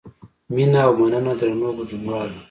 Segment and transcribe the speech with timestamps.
[0.53, 2.39] مینه او مننه درنو ګډونوالو.